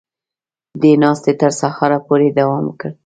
[0.81, 2.91] دې ناستې تر سهاره پورې دوام وکړ